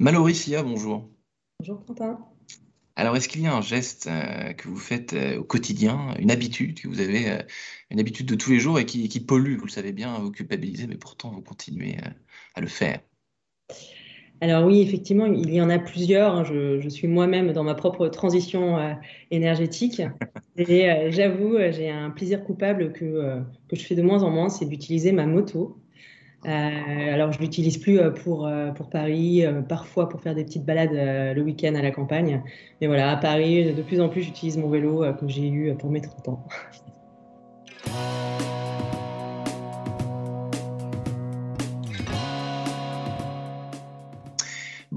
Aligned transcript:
Mallory 0.00 0.34
Sia, 0.34 0.62
bonjour. 0.62 1.10
Bonjour 1.58 1.84
Quentin. 1.84 2.18
Alors, 2.96 3.18
est-ce 3.18 3.28
qu'il 3.28 3.42
y 3.42 3.46
a 3.46 3.54
un 3.54 3.60
geste 3.60 4.06
euh, 4.06 4.54
que 4.54 4.66
vous 4.66 4.78
faites 4.78 5.12
euh, 5.12 5.40
au 5.40 5.44
quotidien, 5.44 6.14
une 6.18 6.30
habitude 6.30 6.80
que 6.80 6.88
vous 6.88 7.00
avez, 7.00 7.30
euh, 7.30 7.42
une 7.90 8.00
habitude 8.00 8.24
de 8.24 8.34
tous 8.34 8.50
les 8.50 8.60
jours 8.60 8.78
et 8.78 8.86
qui, 8.86 9.10
qui 9.10 9.20
pollue, 9.20 9.58
vous 9.58 9.66
le 9.66 9.70
savez 9.70 9.92
bien, 9.92 10.18
vous 10.18 10.30
culpabilisez, 10.30 10.86
mais 10.86 10.96
pourtant 10.96 11.30
vous 11.30 11.42
continuez 11.42 11.98
à 12.54 12.62
le 12.62 12.66
faire? 12.66 13.00
Alors 14.40 14.64
oui, 14.64 14.80
effectivement, 14.80 15.26
il 15.26 15.52
y 15.52 15.60
en 15.60 15.68
a 15.68 15.78
plusieurs. 15.78 16.34
hein. 16.34 16.44
Je, 16.44 16.80
je 16.80 16.88
suis 16.88 17.06
moi-même 17.06 17.52
dans 17.52 17.62
ma 17.62 17.74
propre 17.74 18.08
transition 18.08 18.78
euh, 18.78 18.94
énergétique. 19.30 20.00
Et 20.56 20.90
euh, 20.90 21.10
j'avoue, 21.10 21.58
j'ai 21.72 21.90
un 21.90 22.08
plaisir 22.08 22.42
coupable 22.42 22.94
que, 22.94 23.04
euh, 23.04 23.40
que 23.68 23.76
je 23.76 23.82
fais 23.84 23.96
de 23.96 24.02
moins 24.02 24.22
en 24.22 24.30
moins, 24.30 24.48
c'est 24.48 24.64
d'utiliser 24.64 25.12
ma 25.12 25.26
moto. 25.26 25.78
Euh, 26.46 27.14
alors, 27.14 27.32
je 27.32 27.38
l'utilise 27.38 27.76
plus 27.78 27.98
euh, 27.98 28.10
pour, 28.10 28.46
euh, 28.46 28.70
pour 28.70 28.88
Paris, 28.88 29.44
parfois 29.68 30.08
pour 30.08 30.20
faire 30.20 30.34
des 30.34 30.44
petites 30.44 30.64
balades 30.64 30.92
le 30.92 31.42
week-end 31.42 31.74
à 31.74 31.82
la 31.82 31.90
campagne. 31.90 32.42
Mais 32.80 32.86
voilà, 32.86 33.10
à 33.10 33.16
Paris, 33.16 33.74
de 33.74 33.82
plus 33.82 34.00
en 34.00 34.08
plus, 34.08 34.22
j'utilise 34.22 34.56
mon 34.56 34.68
vélo 34.68 35.04
que 35.14 35.28
j'ai 35.28 35.48
eu 35.48 35.74
pour 35.74 35.90
mes 35.90 36.00
30 36.00 36.28
ans. 36.28 36.46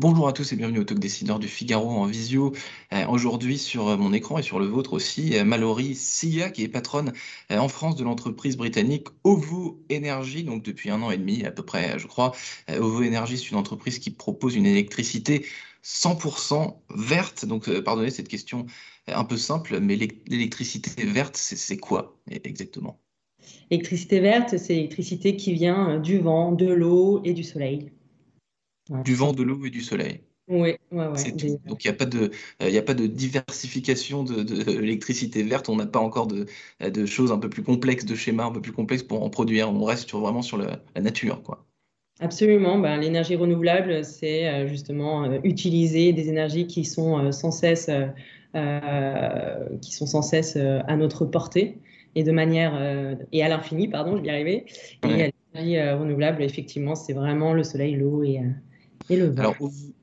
Bonjour 0.03 0.27
à 0.27 0.33
tous 0.33 0.51
et 0.51 0.57
bienvenue 0.57 0.79
au 0.79 0.83
Talk 0.83 0.99
Décideur 0.99 1.39
du 1.39 1.47
Figaro 1.47 1.89
en 1.89 2.05
visio. 2.07 2.51
Euh, 2.91 3.07
Aujourd'hui 3.07 3.57
sur 3.57 3.87
euh, 3.87 3.95
mon 3.95 4.11
écran 4.11 4.37
et 4.37 4.43
sur 4.43 4.59
le 4.59 4.65
vôtre 4.65 4.91
aussi, 4.91 5.37
euh, 5.37 5.45
Mallory 5.45 5.95
Sia, 5.95 6.49
qui 6.49 6.61
est 6.61 6.67
patronne 6.67 7.13
en 7.49 7.69
France 7.69 7.95
de 7.95 8.03
l'entreprise 8.03 8.57
britannique 8.57 9.07
OVO 9.23 9.81
Energy, 9.89 10.43
donc 10.43 10.61
depuis 10.61 10.89
un 10.89 11.01
an 11.03 11.09
et 11.09 11.17
demi 11.17 11.45
à 11.45 11.51
peu 11.51 11.63
près, 11.63 11.97
je 11.99 12.07
crois. 12.07 12.33
OVO 12.67 13.01
Energy, 13.01 13.37
c'est 13.37 13.51
une 13.51 13.57
entreprise 13.57 13.97
qui 13.99 14.11
propose 14.11 14.57
une 14.57 14.65
électricité 14.65 15.45
100% 15.85 16.75
verte. 16.93 17.45
Donc, 17.45 17.69
pardonnez 17.79 18.11
cette 18.11 18.27
question 18.27 18.65
un 19.07 19.23
peu 19.23 19.37
simple, 19.37 19.79
mais 19.79 19.95
l'é- 19.95 20.21
l'électricité 20.27 21.05
verte, 21.05 21.37
c'est 21.37 21.77
quoi 21.77 22.19
exactement? 22.43 22.99
L'électricité 23.71 24.19
verte, 24.19 24.57
c'est 24.57 24.73
l'électricité 24.73 25.37
qui 25.37 25.53
vient 25.53 25.97
du 25.97 26.17
vent, 26.17 26.51
de 26.51 26.67
l'eau 26.67 27.21
et 27.23 27.31
du 27.31 27.45
soleil. 27.45 27.93
Du 29.03 29.15
vent, 29.15 29.33
de 29.33 29.43
l'eau 29.43 29.65
et 29.65 29.69
du 29.69 29.81
soleil. 29.81 30.21
Oui, 30.47 30.75
ouais, 30.91 31.07
ouais. 31.07 31.31
Tout. 31.37 31.59
Donc, 31.65 31.85
il 31.85 31.87
n'y 31.87 31.93
a 31.93 31.97
pas 31.97 32.05
de, 32.05 32.31
euh, 32.61 32.69
y 32.69 32.77
a 32.77 32.81
pas 32.81 32.93
de 32.93 33.07
diversification 33.07 34.23
de, 34.23 34.43
de 34.43 34.71
l'électricité 34.79 35.41
verte. 35.41 35.69
On 35.69 35.77
n'a 35.77 35.85
pas 35.85 35.99
encore 35.99 36.27
de, 36.27 36.45
de 36.81 37.05
choses 37.05 37.31
un 37.31 37.39
peu 37.39 37.49
plus 37.49 37.63
complexes, 37.63 38.05
de 38.05 38.15
schémas 38.15 38.45
un 38.45 38.51
peu 38.51 38.61
plus 38.61 38.73
complexes 38.73 39.03
pour 39.03 39.23
en 39.23 39.29
produire. 39.29 39.69
On 39.71 39.83
reste 39.85 40.09
sur, 40.09 40.19
vraiment 40.19 40.41
sur 40.41 40.57
la, 40.57 40.81
la 40.95 41.01
nature, 41.01 41.41
quoi. 41.43 41.65
Absolument. 42.19 42.77
Ben, 42.77 42.97
l'énergie 42.97 43.35
renouvelable, 43.35 44.05
c'est 44.05 44.47
euh, 44.47 44.67
justement 44.67 45.23
euh, 45.25 45.39
utiliser 45.43 46.13
des 46.13 46.29
énergies 46.29 46.67
qui 46.67 46.85
sont 46.85 47.17
euh, 47.17 47.31
sans 47.31 47.51
cesse, 47.51 47.89
euh, 48.55 49.77
qui 49.81 49.93
sont 49.93 50.05
sans 50.05 50.21
cesse 50.21 50.55
à 50.55 50.95
notre 50.95 51.25
portée 51.25 51.79
et 52.15 52.23
de 52.23 52.31
manière 52.31 52.75
et 53.31 53.43
à 53.43 53.49
l'infini, 53.49 53.87
pardon, 53.87 54.15
je 54.17 54.21
vais 54.21 54.27
y 54.27 54.29
arriver. 54.29 54.65
Et 55.03 55.07
Ouais. 55.07 55.33
l'énergie 55.55 55.91
renouvelable, 55.97 56.43
effectivement, 56.43 56.93
c'est 56.93 57.13
vraiment 57.13 57.53
le 57.53 57.63
soleil, 57.63 57.95
l'eau 57.95 58.23
et, 58.23 58.39
et 59.09 59.15
le 59.15 59.27
vent. 59.27 59.39
Alors, 59.39 59.55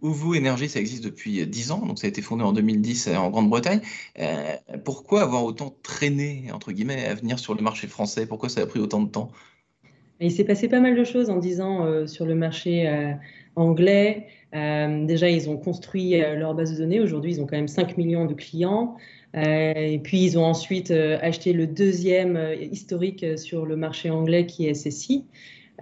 OVO 0.02 0.34
Energy, 0.34 0.68
ça 0.68 0.80
existe 0.80 1.04
depuis 1.04 1.46
10 1.46 1.72
ans. 1.72 1.86
Donc, 1.86 1.98
ça 1.98 2.06
a 2.06 2.08
été 2.08 2.22
fondé 2.22 2.42
en 2.42 2.52
2010 2.52 3.08
euh, 3.08 3.16
en 3.16 3.30
Grande-Bretagne. 3.30 3.80
Euh, 4.18 4.56
pourquoi 4.84 5.22
avoir 5.22 5.44
autant 5.44 5.74
traîné, 5.82 6.46
entre 6.52 6.72
guillemets, 6.72 7.06
à 7.06 7.14
venir 7.14 7.38
sur 7.38 7.54
le 7.54 7.62
marché 7.62 7.86
français? 7.86 8.26
Pourquoi 8.26 8.48
ça 8.48 8.60
a 8.60 8.66
pris 8.66 8.80
autant 8.80 9.00
de 9.00 9.08
temps? 9.08 9.30
Il 10.20 10.30
s'est 10.30 10.44
passé 10.44 10.68
pas 10.68 10.80
mal 10.80 10.96
de 10.96 11.04
choses 11.04 11.30
en 11.30 11.38
10 11.38 11.60
ans 11.60 11.86
euh, 11.86 12.06
sur 12.06 12.26
le 12.26 12.34
marché 12.34 12.86
euh, 12.88 13.12
anglais. 13.56 14.26
Déjà, 14.52 15.28
ils 15.28 15.48
ont 15.48 15.56
construit 15.56 16.18
leur 16.18 16.54
base 16.54 16.72
de 16.72 16.78
données. 16.78 16.98
Aujourd'hui, 16.98 17.34
ils 17.34 17.40
ont 17.40 17.46
quand 17.46 17.56
même 17.56 17.68
5 17.68 17.96
millions 17.96 18.26
de 18.26 18.34
clients. 18.34 18.96
Et 19.32 20.00
puis, 20.02 20.24
ils 20.24 20.38
ont 20.40 20.44
ensuite 20.44 20.90
acheté 20.90 21.52
le 21.52 21.68
deuxième 21.68 22.36
historique 22.72 23.24
sur 23.38 23.64
le 23.64 23.76
marché 23.76 24.10
anglais 24.10 24.46
qui 24.46 24.66
est 24.66 24.74
SSI. 24.74 25.24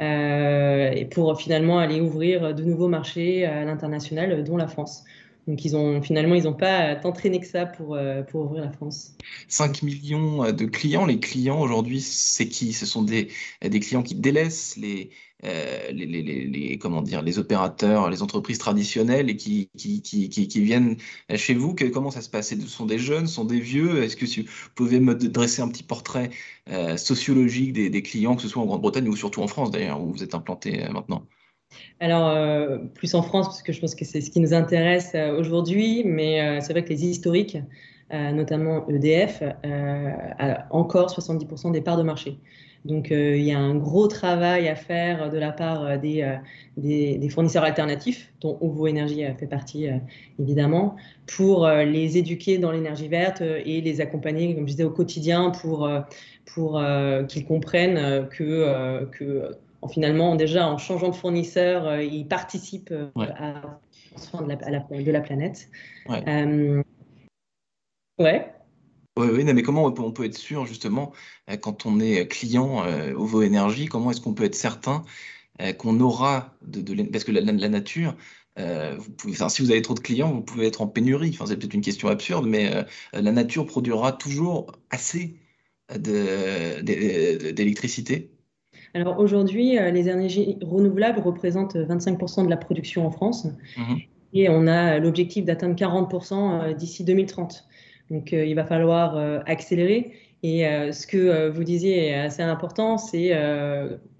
Euh, 0.01 0.91
et 0.93 1.05
pour 1.05 1.41
finalement 1.41 1.79
aller 1.79 2.01
ouvrir 2.01 2.55
de 2.55 2.63
nouveaux 2.63 2.89
marchés 2.89 3.45
à 3.45 3.65
l'international, 3.65 4.45
dont 4.45 4.57
la 4.57 4.69
France. 4.69 5.05
Donc, 5.47 5.65
ils 5.65 5.77
ont, 5.77 6.03
finalement, 6.03 6.35
ils 6.35 6.45
n'ont 6.45 6.53
pas 6.53 6.95
tant 6.95 7.11
traîné 7.11 7.41
que 7.41 7.47
ça 7.47 7.65
pour, 7.65 7.95
euh, 7.95 8.23
pour 8.23 8.43
ouvrir 8.43 8.65
la 8.65 8.71
France. 8.71 9.15
5 9.49 9.83
millions 9.83 10.45
euh, 10.45 10.53
de 10.53 10.67
clients. 10.67 11.07
Les 11.07 11.21
clients 11.21 11.61
aujourd'hui, 11.61 12.03
c'est 12.03 12.49
qui? 12.49 12.75
Ce 12.75 12.85
sont 12.85 13.03
des, 13.03 13.29
des 13.63 13.81
clients 13.81 14.03
qui 14.03 14.15
délaissent 14.15 14.77
les, 14.77 15.11
les, 15.43 15.93
les, 15.93 16.23
les, 16.23 16.47
les- 16.47 16.79
comment 16.79 17.03
dire, 17.03 17.23
les 17.23 17.39
opérateurs, 17.39 18.11
les 18.11 18.23
entreprises 18.23 18.59
traditionnelles 18.59 19.31
et 19.31 19.37
qui, 19.37 19.71
qui, 19.77 20.03
qui, 20.03 20.29
qui, 20.29 20.61
viennent 20.61 20.97
chez 21.37 21.55
vous. 21.55 21.75
Que- 21.75 21.85
comment 21.87 22.11
ça 22.11 22.23
se 22.23 22.29
passe? 22.31 22.49
Ce 22.49 22.61
sont 22.67 22.87
des 22.87 22.99
jeunes, 22.99 23.27
sont 23.27 23.45
des 23.45 23.61
vieux? 23.61 24.03
Est-ce 24.03 24.17
que 24.17 24.27
si 24.27 24.43
vous 24.43 24.49
pouvez 24.75 25.01
me 25.01 25.15
dresser 25.15 25.63
un 25.63 25.69
petit 25.69 25.83
portrait 25.83 26.31
euh, 26.71 26.97
sociologique 26.97 27.73
des, 27.73 28.03
clients, 28.03 28.37
que 28.37 28.43
ce 28.43 28.49
soit 28.49 28.63
en 28.63 28.67
Grande-Bretagne 28.67 29.09
ou 29.09 29.17
surtout 29.17 29.43
en 29.43 29.49
France 29.49 29.71
d'ailleurs, 29.71 30.01
où 30.03 30.13
vous 30.13 30.23
êtes 30.23 30.35
implanté 30.35 30.85
euh, 30.85 30.91
maintenant? 30.91 31.27
Alors, 32.01 32.29
euh, 32.29 32.79
plus 32.79 33.15
en 33.15 33.23
France, 33.23 33.47
parce 33.47 33.63
que 33.63 33.73
je 33.73 33.81
pense 33.81 33.95
que 33.95 34.05
c'est 34.05 34.21
ce 34.21 34.31
qui 34.31 34.41
nous 34.41 34.55
intéresse 34.55 35.13
euh, 35.15 35.39
aujourd'hui, 35.39 36.03
mais 36.05 36.41
euh, 36.41 36.61
c'est 36.61 36.73
vrai 36.73 36.85
que 36.85 36.91
les 36.91 37.05
historiques, 37.07 37.57
euh, 37.57 37.61
notamment 38.11 38.87
EDF, 38.89 39.43
euh, 39.43 40.11
a 40.39 40.67
encore 40.71 41.11
70% 41.11 41.71
des 41.71 41.81
parts 41.81 41.97
de 41.99 42.03
marché. 42.03 42.39
Donc, 42.85 43.11
euh, 43.11 43.37
il 43.37 43.43
y 43.45 43.53
a 43.53 43.59
un 43.59 43.75
gros 43.75 44.07
travail 44.07 44.69
à 44.69 44.77
faire 44.77 45.31
de 45.31 45.37
la 45.39 45.51
part 45.53 45.85
euh, 45.85 45.97
des, 45.99 46.23
euh, 46.23 46.37
des, 46.77 47.19
des 47.19 47.29
fournisseurs 47.29 47.65
alternatifs, 47.65 48.33
dont 48.41 48.57
OVO 48.61 48.87
Énergie 48.87 49.25
euh, 49.25 49.35
fait 49.35 49.49
partie, 49.49 49.89
euh, 49.89 49.97
évidemment, 50.39 50.95
pour 51.27 51.67
euh, 51.67 51.85
les 51.85 52.19
éduquer 52.19 52.57
dans 52.59 52.71
l'énergie 52.71 53.09
verte 53.09 53.41
euh, 53.43 53.61
et 53.65 53.81
les 53.81 54.01
accompagner, 54.01 54.55
comme 54.55 54.67
je 54.67 54.73
disais, 54.73 54.85
au 54.85 54.91
quotidien 54.91 55.51
pour, 55.51 55.87
euh, 55.87 56.01
pour 56.55 56.79
euh, 56.79 57.25
qu'ils 57.25 57.45
comprennent 57.45 57.99
euh, 57.99 58.23
que, 58.23 58.45
euh, 58.45 59.07
que 59.07 59.51
en 59.83 59.89
finalement, 59.89 60.35
déjà 60.37 60.69
en 60.69 60.79
changeant 60.79 61.09
de 61.11 61.15
fournisseur, 61.15 61.87
euh, 61.87 62.03
ils 62.03 62.27
participent 62.27 62.91
euh, 62.93 63.09
Ouais. 63.17 63.27
à, 63.37 63.81
la, 64.47 64.55
à 64.65 64.71
la- 64.71 65.03
de 65.03 65.11
la 65.11 65.21
planète. 65.21 65.69
Ouais. 66.09 66.23
Euh, 66.29 66.83
ouais. 68.19 68.55
Oui, 69.17 69.27
oui, 69.33 69.45
non, 69.45 69.53
mais 69.53 69.63
comment 69.63 69.85
on 69.85 69.93
peut, 69.93 70.03
on 70.03 70.13
peut 70.13 70.25
être 70.25 70.37
sûr, 70.37 70.65
justement, 70.67 71.13
euh, 71.51 71.57
quand 71.57 71.87
on 71.87 71.99
est 72.01 72.29
client 72.29 72.85
euh, 72.85 73.15
OVO 73.15 73.43
Énergie, 73.43 73.87
comment 73.87 74.11
est-ce 74.13 74.21
qu'on 74.21 74.35
peut 74.35 74.45
être 74.45 74.55
certain 74.55 75.05
euh, 75.63 75.73
qu'on 75.73 76.01
aura 76.01 76.57
de, 76.63 76.81
de 76.83 77.03
parce 77.05 77.25
que 77.25 77.33
la, 77.33 77.41
la- 77.43 77.53
la 77.53 77.69
nature, 77.69 78.17
euh, 78.59 78.97
vous 78.99 79.11
pouvez, 79.13 79.35
enfin, 79.35 79.49
si 79.49 79.63
vous 79.63 79.71
avez 79.73 79.83
trop 79.83 79.95
de 79.95 80.01
clients, 80.01 80.33
vous 80.33 80.43
pouvez 80.43 80.67
être 80.67 80.83
en 80.83 80.89
pénurie. 80.89 81.31
Enfin, 81.35 81.47
c'est 81.47 81.57
peut-être 81.57 81.75
une 81.75 81.83
question 81.83 82.09
absurde, 82.09 82.47
mais 82.47 82.75
euh, 82.75 82.85
la 83.15 83.33
nature 83.33 83.67
produira 83.67 84.13
toujours 84.13 84.73
assez 84.91 85.37
d'électricité. 86.83 88.31
Alors 88.95 89.19
aujourd'hui, 89.19 89.77
les 89.93 90.09
énergies 90.09 90.59
renouvelables 90.63 91.21
représentent 91.21 91.77
25% 91.77 92.45
de 92.45 92.51
la 92.51 92.57
production 92.57 93.07
en 93.07 93.11
France 93.11 93.47
Mhm. 93.77 93.99
et 94.35 94.49
on 94.49 94.67
a 94.67 94.99
l'objectif 94.99 95.45
d'atteindre 95.45 95.75
40% 95.77 96.63
euh, 96.63 96.73
d'ici 96.75 97.05
2030. 97.05 97.65
Donc 98.11 98.33
euh, 98.33 98.45
il 98.45 98.55
va 98.55 98.65
falloir 98.65 99.17
euh, 99.17 99.41
accélérer. 99.47 100.13
Et 100.43 100.67
euh, 100.67 100.93
ce 100.93 101.07
que 101.07 101.49
vous 101.49 101.65
disiez 101.65 102.09
est 102.09 102.15
assez 102.15 102.43
important, 102.43 102.97
c'est 102.97 103.33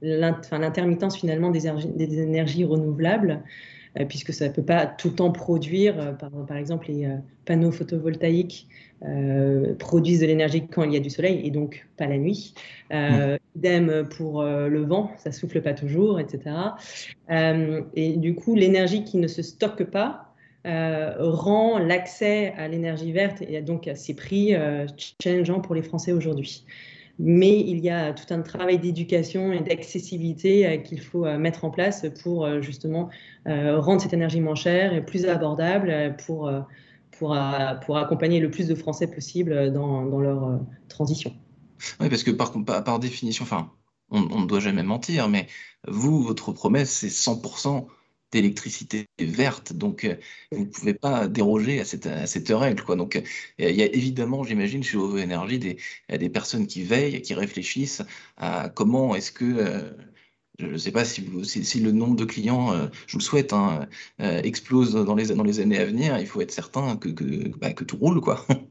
l'intermittence 0.03 1.17
finalement 1.17 1.51
des 1.51 1.67
énergies, 1.67 1.89
des 1.89 2.21
énergies 2.21 2.65
renouvelables, 2.65 3.45
puisque 4.09 4.33
ça 4.33 4.49
ne 4.49 4.53
peut 4.53 4.65
pas 4.65 4.87
tout 4.87 5.11
le 5.11 5.15
temps 5.15 5.31
produire. 5.31 6.17
par, 6.19 6.31
par 6.31 6.57
exemple, 6.57 6.89
les 6.89 7.09
panneaux 7.45 7.71
photovoltaïques 7.71 8.67
euh, 9.05 9.75
produisent 9.77 10.21
de 10.21 10.27
l'énergie 10.27 10.67
quand 10.67 10.83
il 10.83 10.93
y 10.93 10.97
a 10.97 11.01
du 11.01 11.11
soleil 11.11 11.41
et 11.45 11.53
donc 11.53 11.87
pas 11.97 12.07
la 12.07 12.19
nuit. 12.19 12.55
Euh, 12.93 13.39
Idem 13.55 14.09
pour 14.17 14.41
euh, 14.41 14.67
le 14.67 14.83
vent, 14.83 15.13
ça 15.19 15.31
souffle 15.31 15.63
pas 15.63 15.73
toujours, 15.73 16.19
etc. 16.19 16.57
Et 17.95 18.17
du 18.17 18.35
coup, 18.35 18.57
l'énergie 18.57 19.05
qui 19.05 19.19
ne 19.19 19.29
se 19.29 19.43
stocke 19.43 19.85
pas 19.85 20.28
euh, 20.69 21.15
rend 21.19 21.79
l'accès 21.79 22.53
à 22.57 22.69
l'énergie 22.69 23.13
verte 23.13 23.43
et 23.43 23.61
donc 23.63 23.89
à 23.89 23.95
ses 23.95 24.15
prix 24.15 24.55
euh, 24.55 24.87
pour 25.63 25.75
les 25.75 25.83
Français 25.83 26.13
aujourd'hui. 26.13 26.65
mais 27.19 27.59
il 27.59 27.81
y 27.81 27.91
a 27.91 28.13
tout 28.13 28.33
un 28.33 28.43
travail 28.43 28.79
d'éducation 28.79 29.53
et 29.53 29.61
d'accessibilité 29.61 30.83
qu'il 30.85 31.01
faut 31.01 31.25
mettre 31.39 31.65
en 31.65 31.71
place 31.71 32.07
pour 32.23 32.63
justement 32.63 33.09
rendre 33.45 34.01
cette 34.01 34.13
énergie 34.13 34.41
moins 34.41 34.55
chère 34.55 34.93
et 34.95 35.05
plus 35.05 35.27
abordable 35.27 36.15
pour, 36.25 36.49
pour, 37.19 37.37
pour 37.85 37.97
accompagner 37.97 38.39
le 38.39 38.51
plus 38.51 38.69
de 38.69 38.75
Français 38.77 39.09
possible 39.09 39.73
dans, 39.73 40.07
dans 40.07 40.21
leur 40.21 40.61
transition. 40.89 41.33
Oui, 42.01 42.09
parce 42.09 42.23
que 42.23 42.31
par, 42.31 42.53
par 42.85 42.99
définition, 43.01 43.43
enfin, 43.43 43.73
on, 44.11 44.41
ne 44.41 44.47
doit 44.47 44.61
jamais 44.61 44.83
mentir, 44.83 45.29
mais 45.29 45.47
vous, 45.87 46.23
votre 46.23 46.53
promesse, 46.53 46.91
c'est 46.91 47.09
100% 47.09 47.87
d'électricité 48.33 49.07
verte. 49.19 49.73
Donc, 49.73 50.05
euh, 50.05 50.17
vous 50.53 50.61
ne 50.61 50.65
pouvez 50.67 50.95
pas 50.95 51.29
déroger 51.29 51.81
à 51.81 51.85
cette, 51.85 52.07
à 52.07 52.27
cette 52.27 52.49
règle. 52.49 52.83
Quoi. 52.83 52.97
Donc, 52.97 53.17
euh, 53.17 53.23
il 53.59 53.75
y 53.77 53.83
a 53.83 53.87
évidemment, 53.87 54.45
j'imagine, 54.45 54.83
chez 54.83 54.97
OVO 54.97 55.19
Énergie, 55.19 55.59
des, 55.59 55.79
des 56.11 56.29
personnes 56.31 56.67
qui 56.67 56.83
veillent, 56.83 57.23
qui 57.23 57.35
réfléchissent 57.35 58.03
à 58.37 58.69
comment 58.69 59.15
est-ce 59.15 59.33
que, 59.33 59.45
euh, 59.45 59.93
je 60.59 60.67
ne 60.67 60.79
sais 60.79 60.93
pas 60.93 61.05
si, 61.05 61.25
si, 61.45 61.81
le 61.81 61.93
nombre 61.93 62.17
de 62.17 62.25
clients, 62.25 62.73
je 63.07 63.13
vous 63.13 63.19
le 63.19 63.23
souhaite, 63.25 63.53
hein, 63.53 63.89
explose 64.19 64.93
dans 64.95 65.15
les, 65.15 65.29
dans 65.29 65.45
les 65.45 65.61
années 65.61 65.79
à 65.79 65.85
venir. 65.85 66.19
Il 66.19 66.27
faut 66.27 66.41
être 66.41 66.51
certain 66.51 66.97
que, 66.97 67.09
que, 67.11 67.49
bah, 67.59 67.73
que 67.73 67.85
tout 67.85 67.97
roule. 67.97 68.21
quoi. 68.21 68.45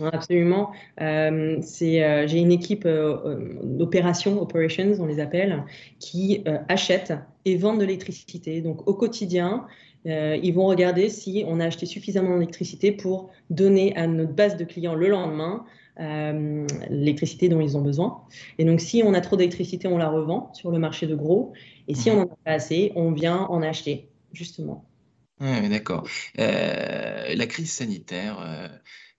Absolument. 0.00 0.72
Euh, 1.00 1.60
euh, 1.60 2.26
j'ai 2.26 2.38
une 2.38 2.52
équipe 2.52 2.84
euh, 2.84 3.60
d'opérations, 3.62 4.40
operations, 4.40 4.96
on 4.98 5.06
les 5.06 5.20
appelle, 5.20 5.62
qui 6.00 6.44
achètent 6.68 7.14
et 7.44 7.56
vendent 7.56 7.80
de 7.80 7.84
l'électricité. 7.84 8.60
Donc 8.60 8.88
au 8.88 8.94
quotidien, 8.94 9.66
ils 10.06 10.52
vont 10.52 10.66
regarder 10.66 11.08
si 11.08 11.44
on 11.46 11.60
a 11.60 11.66
acheté 11.66 11.86
suffisamment 11.86 12.34
d'électricité 12.34 12.92
pour 12.92 13.30
donner 13.48 13.96
à 13.96 14.06
notre 14.06 14.32
base 14.32 14.56
de 14.56 14.64
clients 14.64 14.94
le 14.94 15.08
lendemain 15.08 15.64
l'électricité 15.96 17.48
dont 17.48 17.60
ils 17.60 17.76
ont 17.76 17.80
besoin. 17.80 18.22
Et 18.58 18.64
donc 18.64 18.80
si 18.80 19.02
on 19.04 19.14
a 19.14 19.20
trop 19.20 19.36
d'électricité, 19.36 19.88
on 19.88 19.96
la 19.96 20.08
revend 20.08 20.52
sur 20.52 20.70
le 20.70 20.78
marché 20.78 21.06
de 21.06 21.14
gros. 21.14 21.52
Et 21.88 21.94
si 21.94 22.10
on 22.10 22.16
n'en 22.16 22.22
a 22.24 22.36
pas 22.44 22.52
assez, 22.52 22.92
on 22.96 23.12
vient 23.12 23.46
en 23.48 23.62
acheter, 23.62 24.08
justement. 24.32 24.84
Oui, 25.40 25.68
d'accord. 25.68 26.08
la 26.36 27.46
crise 27.46 27.72
sanitaire 27.72 28.70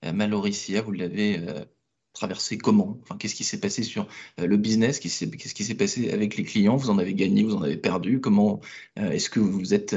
euh, 0.06 0.13
Maloricia, 0.13 0.81
vous 0.81 0.91
l'avez 0.91 1.39
euh, 1.39 1.65
traversé 2.13 2.57
comment? 2.57 2.97
Enfin, 3.01 3.17
Qu'est-ce 3.17 3.35
qui 3.35 3.44
s'est 3.44 3.59
passé 3.59 3.83
sur 3.83 4.07
euh, 4.39 4.47
le 4.47 4.57
business? 4.57 5.00
Qu'est-ce 5.00 5.53
qui 5.53 5.63
s'est 5.63 5.75
passé 5.75 6.12
avec 6.12 6.38
les 6.38 6.44
clients? 6.44 6.75
Vous 6.75 6.89
en 6.89 6.97
avez 6.97 7.13
gagné, 7.13 7.44
vous 7.44 7.56
en 7.56 7.62
avez 7.62 7.77
perdu 7.77 8.19
Comment 8.19 8.59
est-ce 8.95 9.29
que 9.29 9.39
vous 9.39 9.73
êtes, 9.73 9.95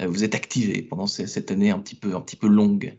vous 0.00 0.24
êtes 0.24 0.34
activé 0.34 0.82
pendant 0.82 1.06
cette 1.06 1.50
année 1.50 1.70
un 1.70 1.78
petit 1.78 1.96
peu, 1.96 2.14
un 2.14 2.20
petit 2.20 2.36
peu 2.36 2.48
longue? 2.48 2.94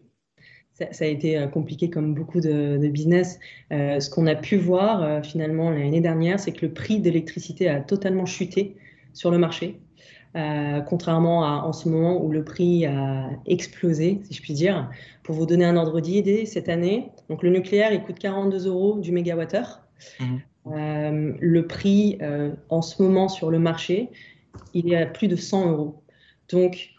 Ça, 0.73 1.03
a 1.03 1.07
été 1.07 1.45
compliqué 1.51 1.89
comme 1.89 2.13
beaucoup 2.13 2.39
de, 2.39 2.77
business. 2.87 3.39
ce 3.69 4.09
qu'on 4.09 4.27
a 4.27 4.35
pu 4.35 4.55
voir 4.55 5.25
finalement 5.25 5.71
l'année 5.71 5.99
dernière, 5.99 6.39
c'est 6.39 6.53
que 6.53 6.65
le 6.65 6.73
prix 6.73 6.99
d'électricité 6.99 7.67
a 7.67 7.81
totalement 7.81 8.25
chuté 8.25 8.77
sur 9.13 9.29
le 9.29 9.37
marché. 9.37 9.81
Euh, 10.35 10.81
contrairement 10.81 11.43
à 11.43 11.65
en 11.65 11.73
ce 11.73 11.89
moment 11.89 12.23
où 12.23 12.31
le 12.31 12.43
prix 12.43 12.85
a 12.85 13.29
explosé, 13.47 14.21
si 14.25 14.33
je 14.33 14.41
puis 14.41 14.53
dire. 14.53 14.89
Pour 15.23 15.35
vous 15.35 15.45
donner 15.45 15.65
un 15.65 15.75
ordre 15.75 16.01
d'idée, 16.01 16.45
cette 16.45 16.69
année, 16.69 17.11
donc 17.29 17.41
le 17.41 17.49
nucléaire, 17.49 17.91
il 17.91 18.03
coûte 18.03 18.19
42 18.19 18.67
euros 18.67 18.99
du 18.99 19.11
mégawattheure. 19.11 19.81
Euh, 20.67 21.33
le 21.39 21.67
prix 21.67 22.17
euh, 22.21 22.51
en 22.69 22.81
ce 22.81 23.01
moment 23.01 23.27
sur 23.27 23.49
le 23.49 23.57
marché, 23.57 24.09
il 24.73 24.93
est 24.93 24.97
à 25.01 25.05
plus 25.07 25.27
de 25.27 25.35
100 25.35 25.71
euros. 25.71 26.03
Donc, 26.51 26.89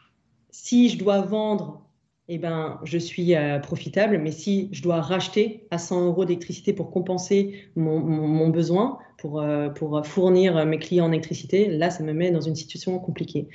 si 0.51 0.89
je 0.89 0.99
dois 0.99 1.21
vendre 1.21 1.87
eh 2.33 2.39
ben, 2.39 2.79
je 2.85 2.97
suis 2.97 3.35
euh, 3.35 3.59
profitable. 3.59 4.17
Mais 4.19 4.31
si 4.31 4.69
je 4.71 4.83
dois 4.83 5.01
racheter 5.01 5.67
à 5.73 5.79
100 5.79 6.07
euros 6.07 6.25
d'électricité 6.25 6.73
pour 6.73 6.93
compenser 6.93 7.65
mon, 7.75 8.49
besoin, 8.51 8.99
pour, 9.19 9.41
euh, 9.41 9.69
pour 9.69 10.07
fournir 10.07 10.65
mes 10.65 10.79
clients 10.79 11.07
en 11.07 11.13
électricité, 11.13 11.67
là, 11.67 11.91
ça 11.91 12.05
me 12.05 12.13
met 12.13 12.31
dans 12.31 12.41
une 12.41 12.55
situation 12.55 12.97
compliquée. 13.01 13.49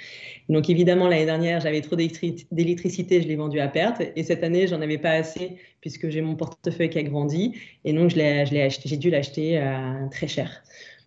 Donc, 0.50 0.70
évidemment, 0.70 1.08
l'année 1.08 1.26
dernière, 1.26 1.62
j'avais 1.62 1.80
trop 1.80 1.96
d'électricité, 1.96 3.22
je 3.22 3.28
l'ai 3.30 3.38
vendu 3.38 3.62
à 3.62 3.70
perte. 3.70 4.02
Et 4.18 4.24
cette 4.24 4.44
année, 4.44 4.68
j'en 4.68 4.82
avais 4.82 4.98
pas 4.98 5.12
assez 5.12 5.56
puisque 5.80 6.10
j'ai 6.10 6.20
mon 6.20 6.36
portefeuille 6.36 6.90
qui 6.90 7.00
a 7.00 7.04
grandi. 7.04 7.54
Et 7.86 7.94
donc, 7.94 8.10
j'ai 8.10 8.98
dû 8.98 9.10
l'acheter 9.10 9.58
euh, 9.58 10.08
très 10.12 10.28
cher. 10.28 10.52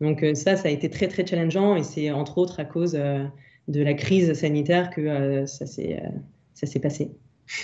Donc, 0.00 0.24
ça, 0.32 0.56
ça 0.56 0.68
a 0.68 0.70
été 0.70 0.88
très, 0.88 1.08
très 1.08 1.26
challengeant. 1.26 1.76
Et 1.76 1.82
c'est 1.82 2.10
entre 2.12 2.38
autres 2.38 2.60
à 2.60 2.64
cause 2.64 2.92
de 2.92 3.82
la 3.82 3.92
crise 3.92 4.32
sanitaire 4.32 4.88
que 4.88 5.44
ça 5.44 5.66
s'est 5.66 6.80
passé. 6.80 7.10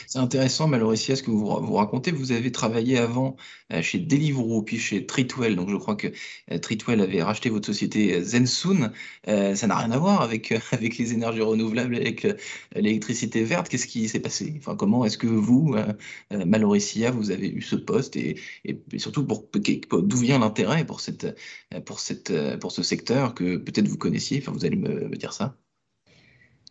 C'est 0.06 0.18
intéressant, 0.18 0.68
Maloricia, 0.68 1.16
ce 1.16 1.22
que 1.22 1.30
vous, 1.30 1.44
vous 1.44 1.74
racontez. 1.74 2.10
Vous 2.12 2.32
avez 2.32 2.52
travaillé 2.52 2.98
avant 2.98 3.36
euh, 3.72 3.82
chez 3.82 3.98
Deliveroo, 3.98 4.62
puis 4.62 4.78
chez 4.78 5.06
Tritwell. 5.06 5.56
Donc, 5.56 5.70
je 5.70 5.76
crois 5.76 5.96
que 5.96 6.08
euh, 6.52 6.58
Tritwell 6.58 7.00
avait 7.00 7.22
racheté 7.22 7.50
votre 7.50 7.66
société 7.66 8.14
euh, 8.14 8.22
Zensoon. 8.22 8.90
ça 9.26 9.66
n'a 9.66 9.76
rien 9.76 9.90
à 9.90 9.98
voir 9.98 10.22
avec, 10.22 10.52
avec 10.72 10.98
les 10.98 11.12
énergies 11.12 11.40
renouvelables, 11.40 11.96
avec 11.96 12.26
l'électricité 12.74 13.44
verte. 13.44 13.68
Qu'est-ce 13.68 13.86
qui 13.86 14.08
s'est 14.08 14.20
passé? 14.20 14.54
Enfin, 14.58 14.76
Comment 14.76 15.04
est-ce 15.04 15.18
que 15.18 15.26
vous, 15.26 15.76
Maloricia, 16.30 17.10
vous 17.10 17.30
avez 17.30 17.48
eu 17.48 17.62
ce 17.62 17.76
poste 17.76 18.16
et, 18.16 18.38
et, 18.64 18.82
surtout, 18.98 19.24
pour, 19.26 19.48
d'où 19.52 20.16
vient 20.16 20.38
l'intérêt 20.38 20.84
pour, 20.86 21.00
cette, 21.00 21.36
pour, 21.86 22.00
cette, 22.00 22.32
pour 22.58 22.72
ce 22.72 22.82
secteur 22.82 23.34
que 23.34 23.56
peut-être 23.56 23.88
vous 23.88 23.98
connaissiez? 23.98 24.38
Enfin, 24.40 24.52
Vous 24.52 24.64
allez 24.64 24.76
me 24.76 25.16
dire 25.16 25.32
ça 25.32 25.56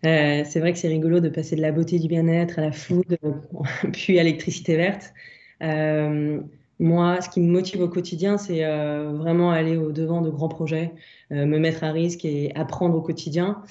euh, 0.06 0.44
c'est 0.46 0.60
vrai 0.60 0.74
que 0.74 0.80
c'est 0.80 0.90
rigolo 0.90 1.20
de 1.20 1.30
passer 1.30 1.56
de 1.56 1.62
la 1.62 1.72
beauté 1.72 1.98
du 1.98 2.08
bien-être 2.08 2.60
à 2.60 2.62
la 2.62 2.72
food, 2.72 3.18
puis 3.94 4.20
à 4.20 4.24
l'électricité 4.24 4.76
verte. 4.76 5.14
Euh, 5.62 6.42
moi, 6.80 7.22
ce 7.22 7.30
qui 7.30 7.40
me 7.40 7.50
motive 7.50 7.82
au 7.82 7.88
quotidien, 7.88 8.38
c'est 8.38 8.66
euh, 8.66 9.14
vraiment 9.14 9.52
aller 9.52 9.78
au 9.78 9.92
devant 9.92 10.22
de 10.22 10.30
grands 10.30 10.50
projets, 10.50 10.92
me 11.32 11.58
mettre 11.58 11.84
à 11.84 11.92
risque 11.92 12.26
et 12.26 12.52
apprendre 12.56 12.96
au 12.96 13.02
quotidien. 13.02 13.64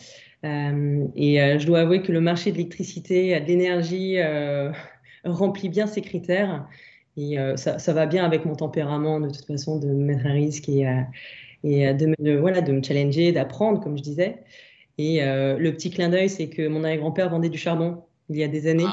et 0.45 1.59
je 1.59 1.67
dois 1.67 1.81
avouer 1.81 2.03
que 2.03 2.13
le 2.13 2.21
marché 2.21 2.51
de 2.51 2.57
l'électricité, 2.57 3.39
de 3.39 3.47
l'énergie, 3.47 4.17
remplit 5.25 5.69
bien 5.69 5.87
ces 5.87 6.01
critères. 6.01 6.67
Et 7.19 7.37
ça, 7.57 7.93
va 7.93 8.07
bien 8.07 8.25
avec 8.25 8.47
mon 8.47 8.55
tempérament, 8.55 9.21
de 9.21 9.29
toute 9.29 9.45
façon, 9.45 9.79
de 9.79 9.89
me 9.89 10.05
mettre 10.05 10.27
à 10.27 10.31
risque 10.31 10.69
et, 10.69 10.85
de 11.65 12.73
me 12.73 12.83
challenger, 12.83 13.33
d'apprendre, 13.33 13.81
comme 13.81 13.99
je 13.99 14.03
disais. 14.03 14.39
Et 14.99 15.23
euh, 15.23 15.59
le 15.59 15.73
petit 15.73 15.91
clin 15.91 16.09
d'œil, 16.09 16.29
c'est 16.29 16.49
que 16.49 16.67
mon 16.69 16.85
arrière-grand-père 16.85 17.31
vendait 17.31 17.49
du 17.49 17.59
charbon 17.59 18.03
il 18.29 18.37
y 18.37 18.45
a 18.45 18.49
des 18.49 18.67
années. 18.67 18.87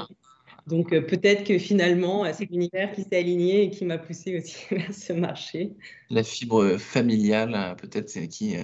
Donc 0.67 0.93
euh, 0.93 1.01
peut-être 1.01 1.43
que 1.43 1.57
finalement, 1.57 2.25
euh, 2.25 2.31
c'est 2.33 2.49
l'univers 2.49 2.91
qui 2.91 3.03
s'est 3.03 3.17
aligné 3.17 3.63
et 3.63 3.69
qui 3.69 3.85
m'a 3.85 3.97
poussé 3.97 4.37
aussi 4.37 4.57
vers 4.71 4.93
ce 4.93 5.13
marché. 5.13 5.73
La 6.09 6.23
fibre 6.23 6.77
familiale, 6.77 7.75
peut-être, 7.77 8.11
qui, 8.27 8.55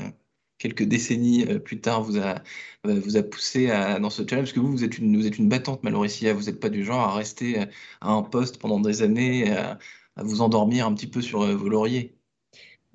quelques 0.58 0.84
décennies 0.84 1.46
plus 1.60 1.82
tard, 1.82 2.04
vous 2.04 2.18
a, 2.18 2.42
vous 2.84 3.18
a 3.18 3.24
poussé 3.24 3.68
dans 3.68 4.10
ce 4.10 4.24
challenge, 4.28 4.48
parce 4.48 4.54
que 4.54 4.60
vous, 4.60 4.72
vous 4.72 4.84
êtes 4.84 4.98
une, 4.98 5.16
vous 5.18 5.28
êtes 5.28 5.38
une 5.38 5.50
battante, 5.50 5.84
Maloricia. 5.84 6.34
Vous 6.34 6.44
n'êtes 6.44 6.60
pas 6.60 6.70
du 6.70 6.84
genre 6.84 7.02
à 7.02 7.16
rester 7.16 7.60
à 8.02 8.12
un 8.12 8.24
poste 8.24 8.60
pendant 8.60 8.80
des 8.80 9.02
années, 9.02 9.50
à 9.52 9.78
vous 10.18 10.42
endormir 10.42 10.88
un 10.88 10.94
petit 10.94 11.08
peu 11.08 11.22
sur 11.22 11.46
vos 11.56 11.70
lauriers. 11.70 12.16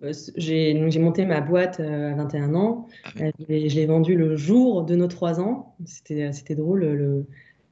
Euh, 0.02 0.12
j'ai 0.36 0.98
monté 0.98 1.24
ma 1.26 1.40
boîte 1.40 1.80
euh, 1.80 2.12
à 2.12 2.14
21 2.14 2.54
ans. 2.54 2.86
Ah 3.04 3.22
euh, 3.22 3.30
je 3.48 3.74
l'ai 3.74 3.86
vendue 3.86 4.16
le 4.16 4.36
jour 4.36 4.84
de 4.84 4.94
nos 4.94 5.08
3 5.08 5.40
ans. 5.40 5.74
C'était 5.84 6.54
drôle 6.54 6.80
le, 6.80 7.26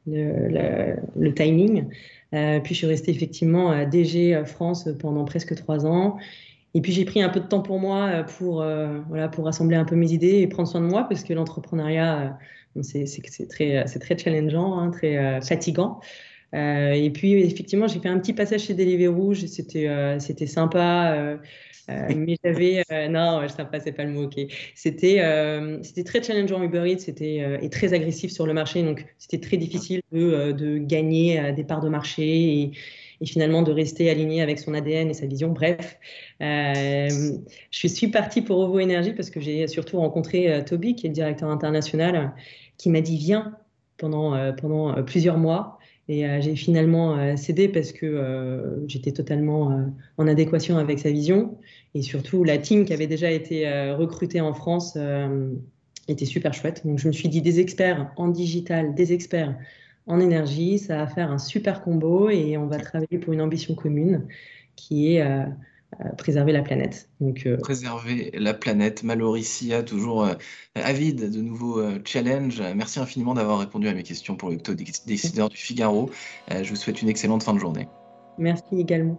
le, 0.07 0.97
le, 1.17 1.35
timing. 1.35 1.87
puis 2.31 2.75
je 2.75 2.79
suis 2.79 2.87
restée 2.87 3.11
effectivement 3.11 3.71
à 3.71 3.85
DG 3.85 4.43
France 4.45 4.89
pendant 4.99 5.25
presque 5.25 5.55
3 5.55 5.87
ans. 5.87 6.19
Et 6.75 6.83
puis 6.83 6.93
j'ai 6.93 7.05
pris 7.05 7.23
un 7.23 7.31
peu 7.31 7.41
de 7.41 7.47
temps 7.47 7.63
pour 7.63 7.79
moi 7.81 8.25
pour, 8.39 8.65
voilà, 9.09 9.29
pour 9.29 9.45
rassembler 9.47 9.77
un 9.77 9.85
peu 9.85 9.97
mes 9.97 10.13
idées 10.13 10.41
et 10.41 10.47
prendre 10.47 10.69
soin 10.69 10.81
de 10.81 10.87
moi 10.87 11.05
parce 11.09 11.25
que 11.25 11.33
l'entrepreneuriat, 11.33 12.39
c'est 12.83 13.49
très, 13.49 13.85
très 13.85 14.19
challengeant, 14.19 14.79
hein, 14.79 14.91
très 14.91 15.41
fatigant. 15.43 16.01
Et 16.53 17.11
puis 17.15 17.35
effectivement, 17.35 17.89
j'ai 17.89 18.01
fait 18.01 18.09
un 18.09 18.19
petit 18.19 18.33
passage 18.33 18.63
chez 18.63 18.75
Deliveroo. 18.75 19.35
C'était 19.35 20.47
sympa. 20.47 21.39
Euh, 21.91 22.09
mais 22.15 22.37
j'avais 22.45 22.83
euh, 22.93 23.09
non, 23.09 23.41
je 23.43 23.49
sympa, 23.49 23.81
c'est 23.81 23.93
pas 23.93 24.05
le 24.05 24.11
mot. 24.11 24.25
Ok, 24.25 24.39
c'était 24.75 25.21
euh, 25.21 25.83
c'était 25.83 26.05
très 26.05 26.23
challengeant 26.23 26.63
Uber 26.63 26.91
Eats, 26.91 27.01
c'était 27.01 27.59
et 27.63 27.71
très 27.71 27.95
agressif 27.95 28.31
sur 28.33 28.47
le 28.47 28.53
marché, 28.53 28.83
donc 28.83 29.07
c'était 29.19 29.41
très 29.41 29.57
difficile 29.57 30.01
de, 30.13 30.53
de 30.53 30.79
gagner 30.79 31.53
des 31.53 31.65
parts 31.65 31.81
de 31.81 31.89
marché 31.89 32.25
et, 32.25 32.73
et, 33.21 33.27
finalement 33.27 33.63
de 33.63 33.73
rester 33.73 34.11
aligné 34.11 34.43
avec 34.43 34.59
son 34.59 34.75
ADN 34.75 35.09
et 35.11 35.15
sa 35.15 35.27
vision. 35.27 35.49
Bref, 35.49 35.99
je 36.41 37.87
suis 37.87 38.09
partie 38.09 38.43
pour 38.43 38.59
Ovo 38.59 38.81
Energy 38.81 39.13
parce 39.13 39.31
que 39.31 39.41
j'ai 39.41 39.67
surtout 39.67 39.99
rencontré 39.99 40.63
Toby, 40.65 40.95
qui 40.95 41.07
est 41.07 41.11
le 41.11 41.15
directeur 41.15 41.49
international, 41.49 42.35
qui 42.77 42.91
m'a 42.91 43.01
dit 43.01 43.17
viens 43.17 43.57
pendant 43.97 44.53
pendant 44.55 45.03
plusieurs 45.05 45.39
mois. 45.39 45.78
Et 46.09 46.25
j'ai 46.41 46.57
finalement 46.57 47.37
cédé 47.37 47.69
parce 47.69 47.93
que 47.93 48.83
j'étais 48.87 49.13
totalement 49.13 49.93
en 50.17 50.27
adéquation 50.27 50.79
avec 50.79 50.99
sa 50.99 51.11
vision. 51.11 51.59
Et 51.95 52.03
surtout, 52.03 52.45
la 52.45 52.59
team 52.59 52.85
qui 52.85 52.93
avait 52.93 53.07
déjà 53.07 53.31
été 53.31 53.67
euh, 53.67 53.97
recrutée 53.97 54.41
en 54.41 54.53
France 54.53 54.95
euh, 54.97 55.55
était 56.07 56.27
super 56.27 56.53
chouette. 56.53 56.87
Donc, 56.87 56.99
je 56.99 57.09
me 57.09 57.13
suis 57.13 57.29
dit, 57.29 57.43
des 57.43 57.61
experts 57.61 58.13
en 58.17 58.29
digital, 58.29 58.95
des 58.95 59.13
experts 59.13 59.57
en 60.07 60.21
énergie, 60.21 60.79
ça 60.79 60.97
va 60.97 61.07
faire 61.07 61.31
un 61.31 61.39
super 61.39 61.83
combo 61.83 62.31
et 62.31 62.57
on 62.57 62.67
va 62.67 62.79
travailler 62.79 63.19
pour 63.19 63.33
une 63.33 63.41
ambition 63.43 63.75
commune 63.75 64.27
qui 64.77 65.17
est 65.17 65.45
euh, 66.01 66.09
préserver 66.17 66.53
la 66.53 66.63
planète. 66.63 67.09
Donc, 67.21 67.49
Préserver 67.61 68.31
la 68.35 68.55
planète. 68.55 69.03
Mallory 69.03 69.45
Sia, 69.45 69.83
toujours 69.83 70.29
avide 70.75 71.31
de 71.31 71.41
nouveaux 71.41 71.83
challenges. 72.05 72.63
Merci 72.75 73.01
infiniment 73.01 73.35
d'avoir 73.35 73.59
répondu 73.59 73.89
à 73.89 73.95
mes 73.95 74.03
questions 74.03 74.37
pour 74.37 74.51
le 74.51 74.57
décideur 74.57 75.49
du 75.49 75.57
Figaro. 75.57 76.11
je 76.51 76.69
vous 76.69 76.77
souhaite 76.77 77.03
une 77.03 77.09
excellente 77.09 77.43
fin 77.43 77.55
de 77.55 77.59
journée. 77.59 77.89
Merci 78.39 78.79
également. 78.79 79.19